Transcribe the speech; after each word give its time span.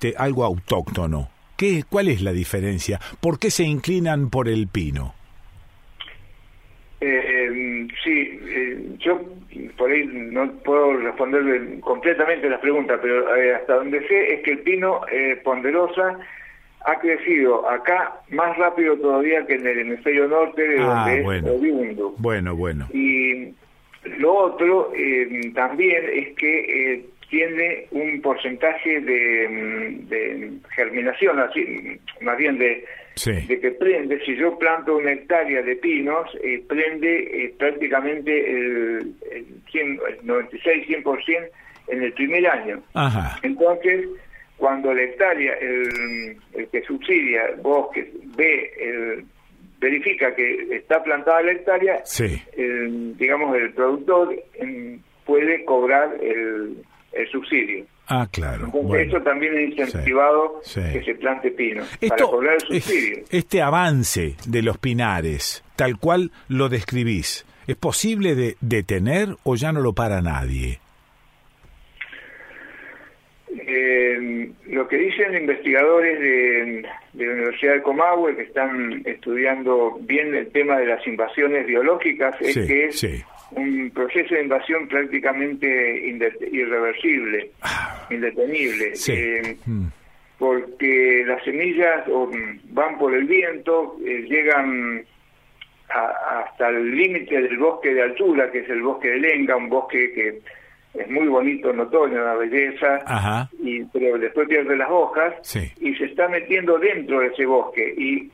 este, 0.00 0.14
algo 0.16 0.44
autóctono. 0.44 1.28
¿Qué, 1.58 1.82
¿Cuál 1.88 2.08
es 2.08 2.22
la 2.22 2.32
diferencia? 2.32 2.98
¿Por 3.20 3.38
qué 3.38 3.50
se 3.50 3.64
inclinan 3.64 4.30
por 4.30 4.48
el 4.48 4.66
pino? 4.66 5.14
Eh, 7.02 7.86
sí, 8.02 8.40
eh, 8.44 8.78
yo 8.98 9.20
por 9.76 9.90
ahí 9.90 10.06
no 10.06 10.50
puedo 10.64 10.94
responder 10.96 11.80
completamente 11.80 12.48
las 12.48 12.60
preguntas, 12.60 12.98
pero 13.02 13.36
eh, 13.36 13.54
hasta 13.54 13.74
donde 13.74 14.06
sé 14.08 14.34
es 14.34 14.42
que 14.42 14.52
el 14.52 14.58
pino 14.60 15.02
ponderosa 15.44 16.18
ha 16.86 16.98
crecido 16.98 17.68
acá 17.68 18.20
más 18.30 18.56
rápido 18.56 18.96
todavía 18.96 19.44
que 19.46 19.54
en 19.56 19.66
el 19.66 19.80
hemisferio 19.80 20.28
norte, 20.28 20.66
de 20.66 20.78
Ah, 20.80 21.04
donde 21.04 21.22
bueno. 21.22 21.48
es 21.48 21.54
oriundo. 21.60 22.14
Bueno, 22.16 22.56
bueno. 22.56 22.86
Y 22.94 23.52
lo 24.18 24.34
otro 24.34 24.92
eh, 24.96 25.52
también 25.54 26.04
es 26.10 26.34
que 26.36 26.92
eh, 26.94 27.04
tiene 27.30 27.86
un 27.92 28.20
porcentaje 28.20 29.00
de, 29.00 29.48
mm, 29.48 30.08
de 30.08 30.50
germinación, 30.74 31.38
así, 31.38 31.60
mm, 31.60 32.24
más 32.24 32.36
bien 32.36 32.58
de, 32.58 32.84
Sí. 33.14 33.32
de 33.46 33.60
que 33.60 33.70
prende. 33.72 34.20
Si 34.24 34.34
yo 34.36 34.58
planto 34.58 34.96
una 34.96 35.12
hectárea 35.12 35.62
de 35.62 35.76
pinos, 35.76 36.26
eh, 36.42 36.62
prende 36.68 37.44
eh, 37.44 37.54
prácticamente 37.58 38.50
el, 38.50 39.14
el, 39.30 39.44
100, 39.70 40.00
el 40.08 40.26
96-100% 40.26 41.48
en 41.88 42.02
el 42.02 42.12
primer 42.14 42.46
año. 42.46 42.82
Ajá. 42.94 43.38
Entonces, 43.42 44.06
cuando 44.56 44.92
la 44.94 45.02
hectárea, 45.02 45.54
el, 45.54 46.36
el 46.54 46.68
que 46.68 46.82
subsidia 46.82 47.42
bosques, 47.62 48.06
ve, 48.36 48.72
el, 48.78 49.24
verifica 49.80 50.34
que 50.34 50.68
está 50.76 51.02
plantada 51.02 51.42
la 51.42 51.52
hectárea, 51.52 52.00
Sí. 52.04 52.40
el, 52.56 53.16
digamos, 53.16 53.56
el 53.56 53.72
productor 53.72 54.34
em, 54.54 55.00
puede 55.26 55.64
cobrar 55.64 56.10
el, 56.22 56.76
el 57.12 57.28
subsidio. 57.30 57.84
Ah, 58.06 58.26
claro. 58.30 58.64
Entonces, 58.66 58.82
Bueno. 58.88 59.08
eso 59.16 59.22
también 59.22 59.56
es 59.58 59.78
incentivado 59.78 60.60
Sí. 60.64 60.80
que 60.92 61.02
se 61.04 61.14
plante 61.14 61.50
pino, 61.52 61.84
para 62.08 62.24
cobrar 62.24 62.54
el 62.54 62.60
subsidio. 62.82 63.24
este 63.30 63.62
avance 63.62 64.36
de 64.46 64.62
los 64.62 64.78
pinares, 64.78 65.62
tal 65.76 65.98
cual 65.98 66.32
lo 66.48 66.68
describís, 66.68 67.46
¿es 67.66 67.76
posible 67.76 68.34
de 68.34 68.56
detener 68.60 69.36
o 69.44 69.54
ya 69.56 69.72
no 69.72 69.80
lo 69.80 69.92
para 69.92 70.22
nadie? 70.22 70.80
Eh, 73.58 74.48
lo 74.68 74.86
que 74.86 74.96
dicen 74.96 75.34
investigadores 75.34 76.18
de, 76.20 76.84
de 77.14 77.26
la 77.26 77.32
Universidad 77.32 77.74
de 77.74 77.82
Comahue 77.82 78.36
que 78.36 78.42
están 78.42 79.02
estudiando 79.04 79.98
bien 80.02 80.34
el 80.34 80.52
tema 80.52 80.78
de 80.78 80.86
las 80.86 81.04
invasiones 81.06 81.66
biológicas 81.66 82.36
es 82.40 82.54
Sí, 82.54 82.66
que 82.66 82.84
es 82.86 83.00
sí. 83.00 83.22
un 83.52 83.90
proceso 83.90 84.34
de 84.36 84.42
invasión 84.42 84.86
prácticamente 84.88 86.06
irreversible, 86.52 87.50
indetenible, 88.10 88.90
Ah. 88.92 88.96
Sí. 88.96 89.12
eh, 89.16 89.56
Mm. 89.66 89.86
porque 90.38 91.24
las 91.26 91.42
semillas 91.44 92.06
mm, 92.06 92.72
van 92.74 92.98
por 92.98 93.14
el 93.14 93.24
viento, 93.24 93.96
eh, 94.06 94.24
llegan 94.28 95.04
a- 95.88 96.44
hasta 96.46 96.68
el 96.68 96.94
límite 96.96 97.40
del 97.42 97.58
bosque 97.58 97.92
de 97.92 98.02
altura, 98.02 98.50
que 98.52 98.60
es 98.60 98.70
el 98.70 98.80
bosque 98.82 99.08
de 99.10 99.18
Lenga, 99.18 99.56
un 99.56 99.68
bosque 99.68 100.12
que 100.12 100.38
es 100.94 101.08
muy 101.10 101.26
bonito 101.28 101.70
en 101.70 101.80
otoño, 101.80 102.20
una 102.20 102.34
belleza, 102.34 102.98
Ajá. 103.06 103.48
y, 103.62 103.84
pero 103.84 104.18
después 104.18 104.48
pierde 104.48 104.76
las 104.76 104.90
hojas 104.90 105.34
Sí. 105.42 105.70
y 105.80 105.94
se 105.94 106.06
está 106.06 106.28
metiendo 106.28 106.78
dentro 106.78 107.20
de 107.20 107.28
ese 107.28 107.46
bosque 107.46 107.94
y 107.96 108.30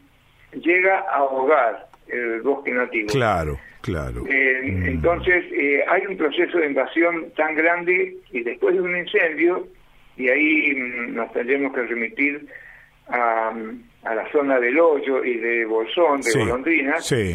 llega 0.59 1.01
a 1.11 1.17
ahogar 1.17 1.87
el 2.09 2.41
bosque 2.43 2.73
nativo. 2.73 3.09
Claro, 3.09 3.59
claro. 3.83 4.25
Eh, 4.29 4.61
Mm. 4.65 4.87
Entonces, 4.87 5.45
eh, 5.53 5.85
hay 5.89 6.07
un 6.07 6.17
proceso 6.17 6.59
de 6.59 6.67
invasión 6.67 7.27
tan 7.37 7.55
grande 7.55 8.17
y 8.33 8.43
después 8.43 8.75
de 8.75 8.81
un 8.81 8.97
incendio, 8.97 9.67
y 10.17 10.29
ahí 10.29 10.75
mm, 10.75 11.15
nos 11.15 11.31
tendremos 11.33 11.73
que 11.75 11.83
remitir 11.83 12.47
a, 13.09 13.53
a 14.05 14.15
la 14.15 14.33
zona 14.33 14.59
del 14.59 14.79
hoyo 14.81 15.23
y 15.25 15.37
de 15.37 15.65
Bolsón, 15.67 16.19
de 16.23 16.31
Sí, 16.31 16.39
Golondrinas, 16.39 17.07
Sí. 17.07 17.35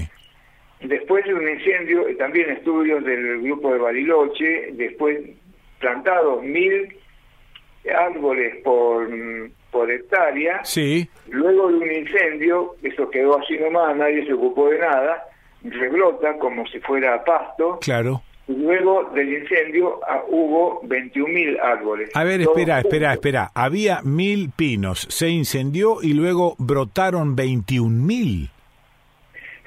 Después 0.83 1.23
de 1.25 1.33
un 1.33 1.47
incendio, 1.47 2.07
eh, 2.07 2.15
también 2.15 2.49
estudios 2.49 3.03
del 3.03 3.41
grupo 3.41 3.71
de 3.73 3.79
Bariloche, 3.79 4.69
después 4.73 5.19
plantados 5.79 6.43
mil 6.43 6.87
árboles 7.95 8.57
por, 8.63 9.09
mm, 9.09 9.51
por 9.71 9.89
hectárea, 9.91 10.63
Sí. 10.63 11.07
luego 11.29 11.69
de 11.69 11.75
un 11.77 11.91
incendio, 11.91 12.75
eso 12.83 13.09
quedó 13.09 13.39
así 13.39 13.57
nomás, 13.57 13.95
nadie 13.95 14.25
se 14.25 14.33
ocupó 14.33 14.69
de 14.69 14.79
nada, 14.79 15.23
rebrota 15.63 16.37
como 16.37 16.65
si 16.67 16.79
fuera 16.79 17.23
pasto, 17.23 17.79
Claro. 17.81 18.21
luego 18.47 19.05
del 19.15 19.33
incendio 19.41 19.99
ah, 20.07 20.23
hubo 20.27 20.81
21 20.83 21.33
mil 21.33 21.59
árboles. 21.59 22.09
A 22.13 22.23
ver, 22.23 22.41
espera, 22.41 22.79
espera, 22.79 23.13
espera. 23.13 23.51
Había 23.55 24.01
mil 24.03 24.49
pinos, 24.55 25.07
se 25.09 25.29
incendió 25.29 25.97
y 26.01 26.13
luego 26.13 26.55
brotaron 26.59 27.35
21 27.35 28.05
mil. 28.05 28.49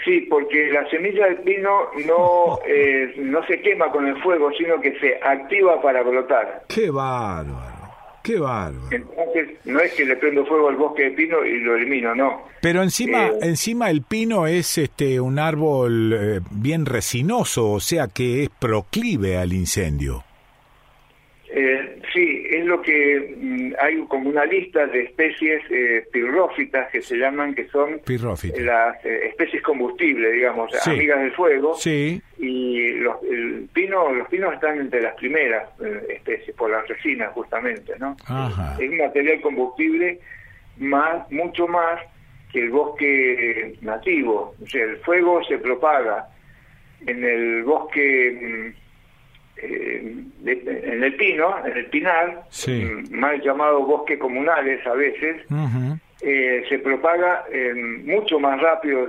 Sí, 0.05 0.21
porque 0.29 0.71
la 0.71 0.89
semilla 0.91 1.27
del 1.27 1.39
pino 1.39 1.89
no, 2.07 2.59
eh, 2.67 3.15
no 3.17 3.45
se 3.47 3.61
quema 3.61 3.91
con 3.91 4.07
el 4.07 4.21
fuego, 4.23 4.51
sino 4.59 4.81
que 4.81 4.99
se 4.99 5.19
activa 5.23 5.81
para 5.81 6.03
brotar. 6.03 6.65
Qué 6.69 6.91
bárbaro, 6.91 7.91
qué 8.23 8.39
bárbaro. 8.39 8.89
Entonces, 8.91 9.49
no 9.65 9.81
es 9.81 9.95
que 9.95 10.05
le 10.05 10.17
prendo 10.17 10.45
fuego 10.45 10.69
al 10.69 10.77
bosque 10.77 11.05
de 11.05 11.11
pino 11.13 11.45
y 11.45 11.61
lo 11.61 11.77
elimino, 11.77 12.15
no. 12.15 12.43
Pero 12.61 12.83
encima, 12.83 13.27
Eh, 13.29 13.39
encima 13.43 13.91
el 13.91 14.03
pino 14.03 14.47
es 14.47 14.79
este 14.79 15.21
un 15.21 15.39
árbol 15.39 16.13
eh, 16.13 16.41
bien 16.51 16.85
resinoso, 16.87 17.71
o 17.71 17.81
sea 17.81 18.09
que 18.09 18.45
es 18.45 18.51
proclive 18.51 19.37
al 19.39 19.53
incendio. 19.53 20.25
Eh, 21.57 21.84
es 22.65 22.69
lo 22.69 22.83
que 22.83 23.35
mm, 23.39 23.73
hay 23.81 24.05
como 24.09 24.29
una 24.31 24.45
lista 24.45 24.87
de 24.87 25.03
especies 25.05 25.63
eh, 25.71 26.07
pirrófitas 26.13 26.91
que 26.91 27.01
se 27.03 27.17
llaman, 27.17 27.55
que 27.55 27.67
son 27.69 28.01
Pirrófita. 28.05 28.61
las 28.61 29.05
eh, 29.05 29.29
especies 29.29 29.63
combustibles, 29.63 30.33
digamos, 30.33 30.73
Sí. 30.83 30.91
amigas 30.91 31.21
del 31.21 31.33
fuego. 31.33 31.75
Sí, 31.77 32.21
Y 32.39 32.91
los, 32.95 33.23
el 33.23 33.69
pino, 33.73 34.13
los 34.13 34.29
pinos 34.29 34.53
están 34.55 34.79
entre 34.81 35.01
las 35.03 35.15
primeras 35.15 35.69
eh, 35.81 36.07
especies, 36.17 36.55
por 36.57 36.71
la 36.71 36.83
resina 36.83 37.29
justamente, 37.29 37.93
¿no? 37.99 38.17
Ajá. 38.27 38.77
Es 38.81 38.89
un 38.91 38.97
material 38.99 39.41
combustible 39.41 40.19
más, 40.79 41.31
mucho 41.31 41.67
más 41.69 42.01
que 42.53 42.61
el 42.61 42.71
bosque 42.71 43.75
nativo. 43.83 44.55
O 44.63 44.67
sea, 44.67 44.85
el 44.85 44.97
fuego 44.99 45.43
se 45.45 45.59
propaga 45.59 46.29
en 47.07 47.23
el 47.25 47.63
bosque, 47.65 48.73
mm, 48.73 48.85
eh, 49.57 50.15
en 50.97 51.05
el 51.05 51.15
pino, 51.17 51.55
en 51.67 51.77
el 51.77 51.87
pinar, 51.87 52.45
Sí. 52.51 52.85
mm, 52.85 53.15
mal 53.19 53.41
llamado 53.43 53.85
bosque 53.85 54.19
comunales 54.19 54.87
a 54.87 54.93
veces, 54.95 55.43
eh, 56.23 56.65
se 56.69 56.79
propaga 56.79 57.45
eh, 57.53 57.75
mucho 57.75 58.39
más 58.41 58.61
rápido, 58.61 59.09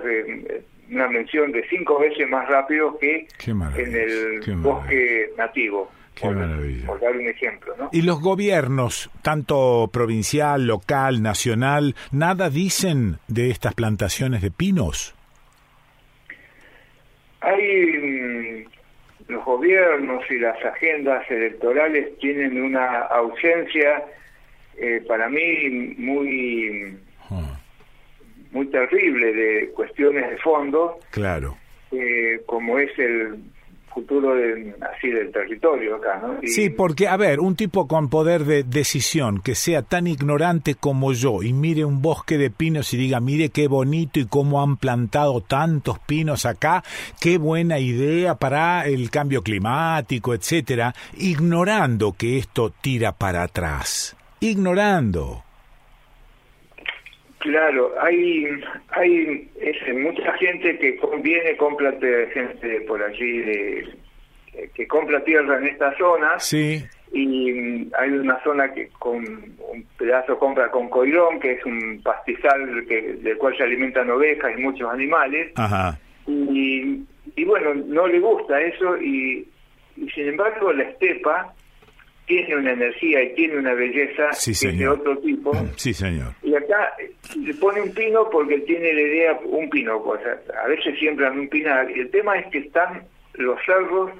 una 0.91 1.07
mención 1.07 1.51
de 1.51 1.65
cinco 1.69 1.97
veces 1.99 2.27
más 2.29 2.47
rápido 2.47 2.97
que 2.99 3.27
en 3.47 3.95
el 3.95 4.55
bosque 4.57 5.29
nativo, 5.37 5.89
Qué 6.13 6.27
por, 6.27 6.35
maravilla. 6.35 6.85
por 6.87 6.99
dar 7.01 7.15
un 7.15 7.27
ejemplo. 7.27 7.73
¿no? 7.77 7.89
Y 7.91 8.01
los 8.03 8.21
gobiernos, 8.21 9.09
tanto 9.21 9.89
provincial, 9.91 10.67
local, 10.67 11.21
nacional, 11.23 11.95
nada 12.11 12.49
dicen 12.49 13.17
de 13.27 13.49
estas 13.49 13.73
plantaciones 13.73 14.41
de 14.41 14.51
pinos. 14.51 15.13
Hay 17.41 17.94
los 19.27 19.43
gobiernos 19.43 20.23
y 20.29 20.37
las 20.39 20.63
agendas 20.63 21.29
electorales 21.31 22.17
tienen 22.19 22.61
una 22.61 22.99
ausencia 23.01 24.03
eh, 24.77 25.03
para 25.07 25.29
mí 25.29 25.95
muy 25.97 26.97
Ah, 27.29 27.59
muy 28.51 28.67
terrible 28.67 29.33
de 29.33 29.69
cuestiones 29.69 30.29
de 30.29 30.37
fondo 30.37 30.99
claro. 31.09 31.57
eh, 31.91 32.39
como 32.45 32.77
es 32.77 32.91
el 32.99 33.39
futuro 33.95 34.33
así 34.81 35.09
del 35.09 35.31
territorio 35.31 35.95
acá 35.95 36.21
¿no? 36.21 36.39
Sí, 36.43 36.69
porque, 36.69 37.07
a 37.07 37.15
ver, 37.15 37.39
un 37.39 37.55
tipo 37.55 37.87
con 37.87 38.09
poder 38.09 38.43
de 38.43 38.63
decisión 38.63 39.41
que 39.41 39.55
sea 39.55 39.81
tan 39.81 40.05
ignorante 40.05 40.75
como 40.75 41.13
yo 41.13 41.41
y 41.41 41.53
mire 41.53 41.85
un 41.85 42.01
bosque 42.01 42.37
de 42.37 42.51
pinos 42.51 42.93
y 42.93 42.97
diga, 42.97 43.21
mire 43.21 43.49
qué 43.49 43.67
bonito 43.67 44.19
y 44.19 44.25
cómo 44.25 44.61
han 44.61 44.75
plantado 44.75 45.41
tantos 45.41 45.97
pinos 45.99 46.45
acá, 46.45 46.83
qué 47.21 47.37
buena 47.37 47.79
idea 47.79 48.35
para 48.35 48.85
el 48.85 49.09
cambio 49.09 49.41
climático, 49.41 50.33
etcétera, 50.33 50.93
ignorando 51.17 52.11
que 52.17 52.37
esto 52.37 52.73
tira 52.81 53.13
para 53.13 53.43
atrás. 53.43 54.17
Ignorando. 54.41 55.44
Claro, 57.45 57.93
hay 58.01 58.47
hay 58.89 59.47
es, 59.61 59.77
mucha 59.95 60.33
gente 60.37 60.79
que 60.79 60.95
conviene, 60.97 61.55
compra 61.57 61.91
te- 61.99 62.25
gente 62.33 62.81
por 62.81 63.03
allí 63.03 63.37
de, 63.41 63.87
que 64.73 64.87
compra 64.87 65.23
tierra 65.23 65.59
en 65.59 65.67
esta 65.67 65.95
zona. 65.95 66.39
Sí, 66.39 66.83
y 67.13 67.53
mm, 67.53 67.91
hay 67.99 68.09
una 68.09 68.41
zona 68.43 68.73
que 68.73 68.87
con 68.97 69.17
un 69.23 69.85
pedazo 69.95 70.39
compra 70.39 70.71
con 70.71 70.89
coirón, 70.89 71.39
que 71.39 71.51
es 71.51 71.65
un 71.65 72.01
pastizal 72.03 72.83
que, 72.87 73.13
del 73.21 73.37
cual 73.37 73.55
se 73.55 73.63
alimentan 73.63 74.09
ovejas 74.09 74.51
y 74.57 74.61
muchos 74.61 74.91
animales. 74.91 75.51
Ajá. 75.55 75.99
y, 76.25 77.03
y 77.35 77.43
bueno, 77.45 77.75
no 77.75 78.07
le 78.07 78.19
gusta 78.21 78.59
eso 78.59 78.97
y, 78.97 79.47
y 79.97 80.09
sin 80.09 80.29
embargo 80.29 80.73
la 80.73 80.83
estepa 80.85 81.53
tiene 82.25 82.55
una 82.55 82.71
energía 82.71 83.23
y 83.23 83.35
tiene 83.35 83.57
una 83.57 83.73
belleza 83.73 84.29
de 84.71 84.87
otro 84.87 85.17
tipo. 85.19 85.51
Sí, 85.75 85.93
señor. 85.93 86.33
Y 86.41 86.55
acá 86.55 86.93
le 87.37 87.53
pone 87.55 87.81
un 87.81 87.93
pino 87.93 88.29
porque 88.29 88.59
tiene 88.59 88.93
la 88.93 89.01
idea, 89.01 89.39
un 89.45 89.69
pino, 89.69 89.97
o 89.97 90.17
sea, 90.17 90.39
a 90.63 90.67
veces 90.67 90.97
siembran 90.97 91.37
un 91.37 91.47
pinar, 91.49 91.89
y 91.91 91.99
el 91.99 92.09
tema 92.09 92.37
es 92.37 92.47
que 92.47 92.59
están 92.59 93.03
los 93.33 93.59
cerros, 93.65 94.11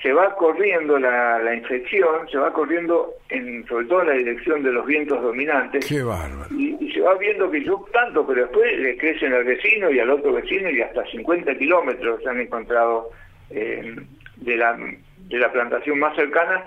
se 0.00 0.12
va 0.12 0.34
corriendo 0.36 0.98
la, 0.98 1.38
la 1.38 1.54
infección, 1.54 2.28
se 2.30 2.38
va 2.38 2.52
corriendo 2.52 3.12
en, 3.28 3.64
sobre 3.66 3.86
todo 3.86 4.02
en 4.02 4.08
la 4.08 4.14
dirección 4.14 4.62
de 4.62 4.72
los 4.72 4.86
vientos 4.86 5.22
dominantes. 5.22 5.86
Qué 5.86 6.02
bárbaro. 6.02 6.48
Y, 6.56 6.92
se 6.92 7.00
va 7.00 7.14
viendo 7.16 7.50
que 7.50 7.64
yo 7.64 7.84
tanto, 7.92 8.26
pero 8.26 8.42
después 8.42 8.78
le 8.78 8.96
crecen 8.96 9.32
al 9.32 9.44
vecino 9.44 9.90
y 9.90 9.98
al 9.98 10.10
otro 10.10 10.32
vecino 10.32 10.70
y 10.70 10.82
hasta 10.82 11.04
50 11.06 11.56
kilómetros 11.56 12.22
se 12.22 12.28
han 12.28 12.40
encontrado 12.40 13.10
eh, 13.50 13.96
de, 14.36 14.56
la, 14.56 14.76
de 14.76 15.38
la 15.38 15.50
plantación 15.52 15.98
más 15.98 16.14
cercana 16.16 16.64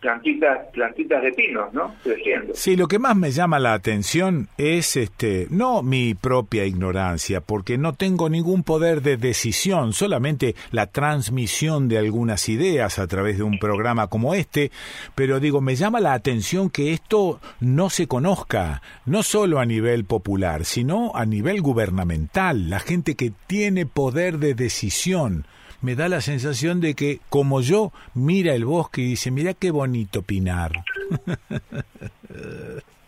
plantitas, 0.00 0.66
plantitas 0.72 1.22
de 1.22 1.32
pinos, 1.32 1.72
¿no? 1.72 1.94
Creciendo. 2.02 2.54
Sí, 2.54 2.76
lo 2.76 2.86
que 2.86 2.98
más 2.98 3.16
me 3.16 3.30
llama 3.30 3.58
la 3.58 3.72
atención 3.72 4.48
es 4.58 4.96
este, 4.96 5.46
no 5.50 5.82
mi 5.82 6.14
propia 6.14 6.64
ignorancia, 6.64 7.40
porque 7.40 7.78
no 7.78 7.94
tengo 7.94 8.28
ningún 8.28 8.62
poder 8.62 9.02
de 9.02 9.16
decisión, 9.16 9.92
solamente 9.92 10.54
la 10.70 10.86
transmisión 10.86 11.88
de 11.88 11.98
algunas 11.98 12.48
ideas 12.48 12.98
a 12.98 13.06
través 13.06 13.38
de 13.38 13.44
un 13.44 13.58
programa 13.58 14.08
como 14.08 14.34
este, 14.34 14.70
pero 15.14 15.40
digo, 15.40 15.60
me 15.60 15.76
llama 15.76 16.00
la 16.00 16.12
atención 16.12 16.70
que 16.70 16.92
esto 16.92 17.40
no 17.60 17.90
se 17.90 18.06
conozca, 18.06 18.82
no 19.06 19.22
solo 19.22 19.58
a 19.58 19.66
nivel 19.66 20.04
popular, 20.04 20.64
sino 20.64 21.12
a 21.14 21.24
nivel 21.24 21.60
gubernamental, 21.62 22.70
la 22.70 22.80
gente 22.80 23.14
que 23.14 23.32
tiene 23.46 23.86
poder 23.86 24.38
de 24.38 24.54
decisión 24.54 25.46
me 25.82 25.94
da 25.94 26.08
la 26.08 26.20
sensación 26.20 26.80
de 26.80 26.94
que, 26.94 27.20
como 27.28 27.60
yo, 27.60 27.92
mira 28.14 28.54
el 28.54 28.64
bosque 28.64 29.02
y 29.02 29.10
dice, 29.10 29.30
mira 29.30 29.54
qué 29.54 29.70
bonito 29.70 30.22
Pinar. 30.22 30.72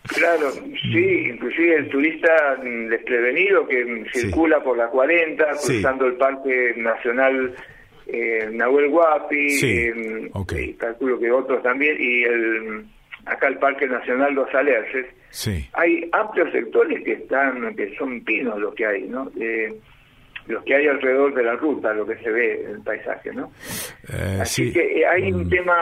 Claro, 0.03 0.51
sí, 0.51 1.29
inclusive 1.29 1.75
el 1.75 1.89
turista 1.89 2.55
desprevenido 2.63 3.67
que 3.67 4.05
circula 4.11 4.59
por 4.63 4.75
la 4.75 4.87
40, 4.87 5.45
cruzando 5.63 6.07
el 6.07 6.13
Parque 6.13 6.73
Nacional 6.77 7.53
eh, 8.07 8.49
Nahuel 8.51 8.87
Huapi, 8.87 9.47
eh, 9.61 10.31
y 10.57 10.73
calculo 10.73 11.19
que 11.19 11.31
otros 11.31 11.61
también, 11.61 11.95
y 11.99 12.23
el 12.23 12.85
acá 13.25 13.47
el 13.47 13.57
Parque 13.57 13.87
Nacional 13.87 14.33
Los 14.33 14.53
Alerces, 14.53 15.05
hay 15.73 16.09
amplios 16.11 16.51
sectores 16.51 17.03
que 17.03 17.13
están, 17.13 17.75
que 17.75 17.95
son 17.95 18.23
pinos 18.23 18.59
los 18.59 18.73
que 18.73 18.85
hay, 18.85 19.03
¿no? 19.03 19.31
Eh, 19.39 19.75
los 20.49 20.63
que 20.63 20.75
hay 20.75 20.87
alrededor 20.87 21.33
de 21.33 21.43
la 21.43 21.55
ruta, 21.55 21.93
lo 21.93 22.05
que 22.05 22.17
se 22.17 22.31
ve 22.31 22.63
en 22.65 22.71
el 22.71 22.81
paisaje, 22.81 23.31
¿no? 23.31 23.51
Eh, 24.11 24.39
Así 24.41 24.73
que 24.73 24.99
eh, 24.99 25.05
hay 25.05 25.31
un 25.31 25.45
mm. 25.45 25.49
tema 25.49 25.75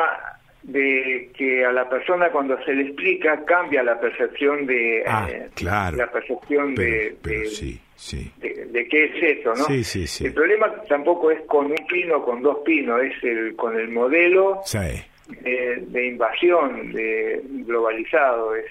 de 0.64 1.32
que 1.34 1.64
a 1.66 1.72
la 1.72 1.88
persona 1.88 2.30
cuando 2.30 2.62
se 2.66 2.74
le 2.74 2.84
explica 2.84 3.46
cambia 3.46 3.82
la 3.82 3.98
percepción 3.98 4.66
de 4.66 5.04
ah, 5.08 5.26
eh, 5.32 5.48
claro, 5.56 5.96
la 5.96 6.12
percepción 6.12 6.76
de, 6.76 7.16
sí, 7.46 7.80
sí. 7.96 8.30
De, 8.40 8.86
qué 8.90 9.06
es 9.06 9.40
eso, 9.40 9.54
¿no? 9.56 9.64
Sí, 9.64 9.86
sí, 9.86 10.06
sí. 10.06 10.26
El 10.26 10.34
problema 10.34 10.70
tampoco 10.90 11.32
es 11.32 11.40
con 11.48 11.68
un 11.68 11.88
pino, 11.88 12.22
con 12.26 12.42
dos 12.42 12.58
pinos, 12.66 13.02
es 13.02 13.24
el 13.24 13.56
con 13.56 13.80
el 13.80 13.88
modelo 13.88 14.62
de, 14.74 15.78
de, 15.88 16.08
invasión, 16.08 16.92
de 16.92 17.42
globalizado, 17.66 18.54
es 18.54 18.66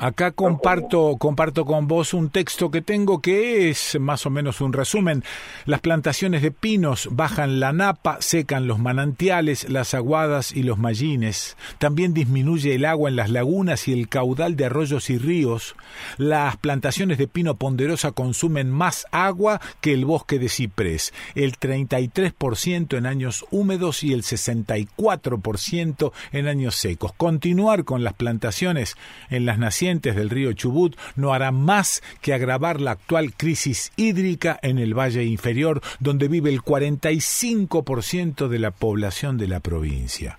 Acá 0.00 0.30
comparto, 0.30 1.16
comparto 1.18 1.64
con 1.64 1.88
vos 1.88 2.14
un 2.14 2.30
texto 2.30 2.70
que 2.70 2.82
tengo 2.82 3.20
que 3.20 3.68
es 3.68 3.98
más 3.98 4.26
o 4.26 4.30
menos 4.30 4.60
un 4.60 4.72
resumen. 4.72 5.24
Las 5.66 5.80
plantaciones 5.80 6.40
de 6.40 6.52
pinos 6.52 7.08
bajan 7.10 7.58
la 7.58 7.72
napa, 7.72 8.18
secan 8.20 8.68
los 8.68 8.78
manantiales, 8.78 9.68
las 9.68 9.94
aguadas 9.94 10.52
y 10.52 10.62
los 10.62 10.78
mallines. 10.78 11.56
También 11.78 12.14
disminuye 12.14 12.76
el 12.76 12.84
agua 12.84 13.10
en 13.10 13.16
las 13.16 13.30
lagunas 13.30 13.88
y 13.88 13.92
el 13.92 14.08
caudal 14.08 14.54
de 14.54 14.66
arroyos 14.66 15.10
y 15.10 15.18
ríos. 15.18 15.74
Las 16.16 16.56
plantaciones 16.56 17.18
de 17.18 17.26
pino 17.26 17.56
ponderosa 17.56 18.12
consumen 18.12 18.70
más 18.70 19.04
agua 19.10 19.60
que 19.80 19.94
el 19.94 20.04
bosque 20.04 20.38
de 20.38 20.48
ciprés, 20.48 21.12
el 21.34 21.58
33% 21.58 22.96
en 22.96 23.06
años 23.06 23.44
húmedos 23.50 24.04
y 24.04 24.12
el 24.12 24.22
64% 24.22 26.12
en 26.30 26.46
años 26.46 26.76
secos. 26.76 27.12
Continuar 27.14 27.84
con 27.84 28.04
las 28.04 28.14
plantaciones 28.14 28.96
en 29.28 29.44
las 29.44 29.58
del 29.88 30.28
río 30.28 30.52
Chubut 30.52 30.96
no 31.16 31.32
hará 31.32 31.50
más 31.50 32.02
que 32.20 32.34
agravar 32.34 32.78
la 32.78 32.90
actual 32.90 33.32
crisis 33.34 33.90
hídrica 33.96 34.58
en 34.62 34.78
el 34.78 34.92
valle 34.92 35.24
inferior, 35.24 35.80
donde 35.98 36.28
vive 36.28 36.50
el 36.50 36.60
45% 36.60 38.48
de 38.48 38.58
la 38.58 38.70
población 38.70 39.38
de 39.38 39.48
la 39.48 39.60
provincia. 39.60 40.38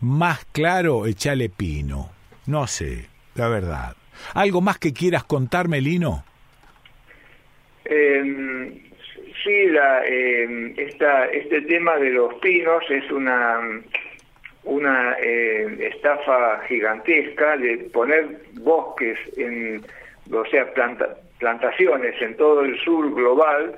Más 0.00 0.44
claro, 0.52 1.06
echale 1.06 1.48
pino. 1.48 2.10
No 2.46 2.68
sé, 2.68 3.08
la 3.34 3.48
verdad. 3.48 3.96
¿Algo 4.34 4.60
más 4.60 4.78
que 4.78 4.92
quieras 4.92 5.24
contarme, 5.24 5.80
Lino? 5.80 6.24
Em, 7.84 8.74
sí, 9.42 9.66
la, 9.70 10.06
em, 10.06 10.74
este 10.76 11.62
tema 11.62 11.96
de 11.96 12.10
los 12.10 12.34
pinos 12.34 12.84
es 12.90 13.10
una 13.10 13.58
una 14.64 15.14
eh, 15.20 15.90
estafa 15.94 16.60
gigantesca 16.68 17.56
de 17.56 17.78
poner 17.92 18.40
bosques 18.54 19.18
en, 19.36 19.82
o 20.32 20.44
sea, 20.46 20.72
plantaciones 21.38 22.20
en 22.22 22.36
todo 22.36 22.62
el 22.62 22.78
sur 22.80 23.14
global, 23.14 23.76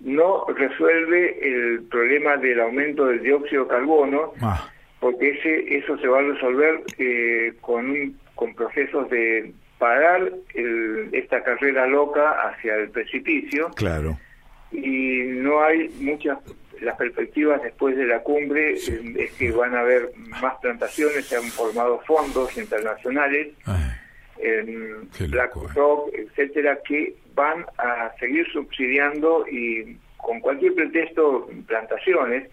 no 0.00 0.46
resuelve 0.46 1.38
el 1.42 1.82
problema 1.84 2.36
del 2.36 2.60
aumento 2.60 3.06
del 3.06 3.22
dióxido 3.22 3.64
de 3.64 3.70
carbono, 3.70 4.32
ah. 4.40 4.70
porque 5.00 5.30
ese, 5.30 5.76
eso 5.76 5.98
se 5.98 6.08
va 6.08 6.20
a 6.20 6.22
resolver 6.22 6.82
eh, 6.98 7.52
con, 7.60 8.14
con 8.34 8.54
procesos 8.54 9.10
de 9.10 9.52
parar 9.78 10.32
esta 11.12 11.42
carrera 11.42 11.86
loca 11.88 12.30
hacia 12.48 12.76
el 12.76 12.90
precipicio. 12.90 13.68
Claro. 13.74 14.16
Y 14.70 15.24
no 15.26 15.62
hay 15.62 15.88
muchas 16.00 16.38
las 16.80 16.96
perspectivas 16.96 17.62
después 17.62 17.96
de 17.96 18.06
la 18.06 18.20
cumbre 18.20 18.74
eh, 18.74 19.14
es 19.18 19.32
que 19.32 19.52
van 19.52 19.74
a 19.74 19.80
haber 19.80 20.12
más 20.16 20.54
plantaciones, 20.60 21.26
se 21.26 21.36
han 21.36 21.44
formado 21.44 22.00
fondos 22.00 22.56
internacionales, 22.56 23.48
en 24.38 25.08
BlackRock, 25.30 26.12
eh. 26.12 26.26
etcétera, 26.26 26.78
que 26.86 27.14
van 27.34 27.64
a 27.78 28.12
seguir 28.18 28.46
subsidiando 28.52 29.46
y 29.48 29.96
con 30.16 30.40
cualquier 30.40 30.74
pretexto 30.74 31.48
plantaciones. 31.66 32.48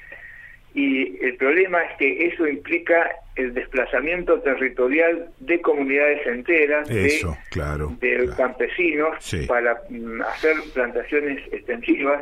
Y 0.75 1.17
el 1.25 1.35
problema 1.37 1.81
es 1.83 1.97
que 1.97 2.27
eso 2.27 2.47
implica 2.47 3.09
el 3.35 3.55
desplazamiento 3.55 4.39
territorial 4.41 5.29
de 5.39 5.59
comunidades 5.61 6.27
enteras, 6.27 6.87
de, 6.87 7.25
claro, 7.49 7.97
campesinos, 8.37 9.17
para 9.47 9.81
mm, 9.89 10.21
hacer 10.21 10.55
plantaciones 10.73 11.41
extensivas 11.51 12.21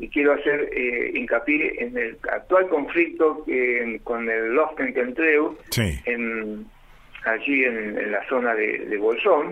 y 0.00 0.08
quiero 0.08 0.34
hacer 0.34 0.68
eh, 0.72 1.10
hincapié 1.14 1.74
en 1.78 1.96
el 1.96 2.18
actual 2.32 2.68
conflicto 2.68 3.44
con 4.04 4.28
el 4.28 4.54
Lofkenkentreu, 4.54 5.56
en, 5.76 6.66
allí 7.24 7.64
en, 7.64 8.12
la 8.12 8.26
zona 8.28 8.54
de, 8.54 8.96
Bolsón, 8.98 9.50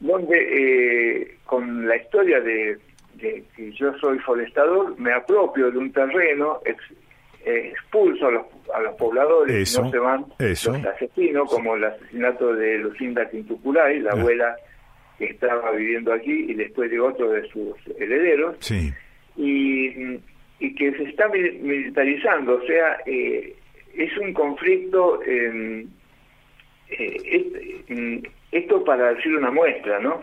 donde 0.00 0.38
eh, 0.38 1.36
con 1.44 1.86
la 1.88 1.96
historia 1.96 2.40
de, 2.40 2.78
que 3.18 3.44
yo 3.72 3.92
soy 3.98 4.18
forestador, 4.18 4.98
me 4.98 5.12
apropio 5.12 5.70
de 5.70 5.78
un 5.78 5.92
terreno, 5.92 6.60
eh, 6.64 7.72
expulso 7.72 8.26
a 8.26 8.30
los, 8.32 8.46
a 8.74 8.80
los 8.80 8.94
pobladores, 8.96 9.78
no 9.78 9.90
se 9.90 9.98
van 9.98 10.26
los 10.38 10.66
asesinos, 10.66 11.50
como 11.50 11.76
el 11.76 11.84
asesinato 11.84 12.54
de 12.54 12.78
Lucinda 12.78 13.28
Quintuculay, 13.30 14.00
la 14.00 14.10
ah. 14.10 14.18
abuela 14.18 14.56
que 15.18 15.26
estaba 15.26 15.70
viviendo 15.72 16.12
aquí, 16.12 16.50
y 16.50 16.54
después 16.54 16.90
de 16.90 17.00
otro 17.00 17.30
de 17.30 17.48
sus 17.48 17.76
herederos. 17.98 18.56
Sí 18.60 18.92
y, 19.40 20.20
y 20.58 20.74
que 20.74 20.92
se 20.92 21.04
está 21.04 21.28
militarizando, 21.28 22.56
o 22.56 22.66
sea, 22.66 22.98
eh, 23.06 23.54
es 23.94 24.16
un 24.18 24.34
conflicto, 24.34 25.20
eh, 25.26 25.86
esto 28.52 28.84
para 28.84 29.14
decir 29.14 29.34
una 29.36 29.50
muestra, 29.50 30.00
¿no? 30.00 30.22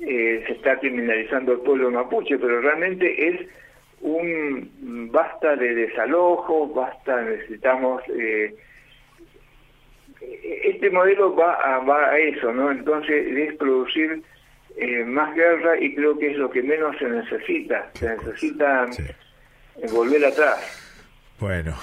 Eh, 0.00 0.42
se 0.46 0.52
está 0.52 0.78
criminalizando 0.78 1.52
el 1.52 1.58
pueblo 1.60 1.90
mapuche, 1.90 2.38
pero 2.38 2.60
realmente 2.60 3.28
es 3.28 3.40
un 4.00 5.10
basta 5.12 5.56
de 5.56 5.74
desalojo, 5.74 6.68
basta, 6.68 7.22
necesitamos... 7.22 8.02
Este 10.18 10.90
modelo 10.90 11.34
va 11.36 11.54
a, 11.54 11.78
va 11.80 12.10
a 12.10 12.18
eso, 12.18 12.52
¿no? 12.52 12.70
Entonces 12.70 13.26
es 13.36 13.54
producir 13.56 14.22
eh, 14.76 15.04
más 15.04 15.34
guerra 15.34 15.80
y 15.80 15.94
creo 15.94 16.18
que 16.18 16.32
es 16.32 16.36
lo 16.36 16.50
que 16.50 16.62
menos 16.62 16.96
se 16.98 17.08
necesita. 17.08 17.90
Se 17.94 18.08
necesita 18.16 18.86
eh, 18.98 19.86
volver 19.90 20.24
atrás. 20.24 20.58
Bueno. 21.40 21.74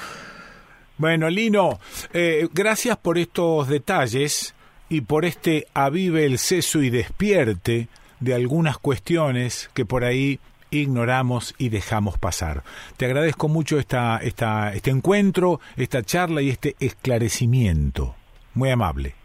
Bueno, 0.98 1.30
Lino, 1.30 1.80
eh, 2.14 2.48
gracias 2.54 2.98
por 2.98 3.18
estos 3.18 3.68
detalles 3.68 4.54
y 4.90 5.02
por 5.02 5.26
este 5.26 5.66
avive 5.74 6.26
el 6.26 6.38
seso 6.38 6.84
y 6.84 6.92
despierte 6.92 7.88
de 8.20 8.36
algunas 8.36 8.78
cuestiones 8.78 9.72
que 9.74 9.86
por 9.86 10.04
ahí 10.04 10.40
ignoramos 10.70 11.56
y 11.58 11.70
dejamos 11.70 12.20
pasar. 12.20 12.64
Te 12.98 13.06
agradezco 13.06 13.48
mucho 13.48 13.80
esta, 13.80 14.18
esta, 14.18 14.72
este 14.74 14.92
encuentro, 14.92 15.60
esta 15.78 16.04
charla 16.04 16.44
y 16.44 16.50
este 16.50 16.76
esclarecimiento. 16.80 18.16
Muy 18.54 18.70
amable. 18.70 19.16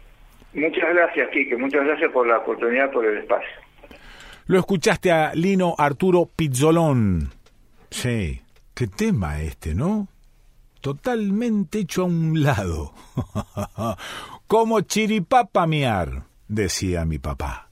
Muchas 0.59 0.93
gracias, 0.93 1.29
Quique. 1.31 1.57
Muchas 1.57 1.85
gracias 1.85 2.11
por 2.11 2.27
la 2.27 2.37
oportunidad, 2.37 2.91
por 2.91 3.05
el 3.05 3.19
espacio. 3.19 3.49
Lo 4.47 4.59
escuchaste 4.59 5.11
a 5.11 5.33
Lino 5.33 5.75
Arturo 5.77 6.27
Pizzolón. 6.35 7.29
Sí, 7.89 8.41
qué 8.73 8.87
tema 8.87 9.41
este, 9.41 9.73
¿no? 9.73 10.07
Totalmente 10.81 11.79
hecho 11.79 12.03
a 12.03 12.05
un 12.05 12.41
lado. 12.43 12.93
Como 14.47 14.81
chiripapa 14.81 15.67
miar, 15.67 16.23
decía 16.47 17.05
mi 17.05 17.19
papá. 17.19 17.69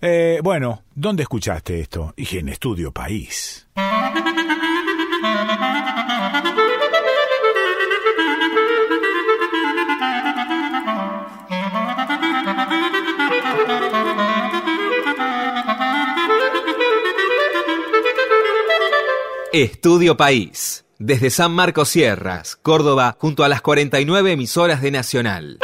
Eh, 0.00 0.40
bueno, 0.42 0.82
¿dónde 0.94 1.22
escuchaste 1.22 1.80
esto? 1.80 2.14
Y 2.16 2.38
en 2.38 2.48
Estudio 2.48 2.92
País. 2.92 3.68
Estudio 19.62 20.18
País, 20.18 20.84
desde 20.98 21.30
San 21.30 21.50
Marcos 21.50 21.88
Sierras, 21.88 22.56
Córdoba, 22.56 23.16
junto 23.18 23.42
a 23.42 23.48
las 23.48 23.62
49 23.62 24.32
emisoras 24.32 24.82
de 24.82 24.90
Nacional. 24.90 25.58